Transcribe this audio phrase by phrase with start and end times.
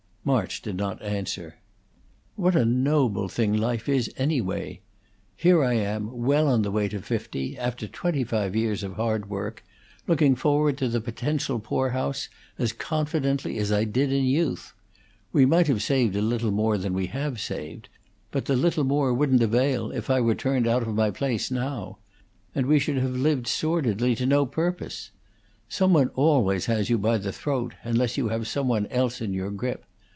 [0.23, 1.55] March did not answer.
[2.35, 4.81] "What a noble thing life is, anyway!
[5.35, 9.31] Here I am, well on the way to fifty, after twenty five years of hard
[9.31, 9.63] work,
[10.05, 12.29] looking forward to the potential poor house
[12.59, 14.75] as confidently as I did in youth.
[15.33, 17.89] We might have saved a little more than we have saved;
[18.29, 21.97] but the little more wouldn't avail if I were turned out of my place now;
[22.53, 25.09] and we should have lived sordidly to no purpose.
[25.67, 29.33] Some one always has you by the throat, unless you have some one else in
[29.33, 29.83] your grip.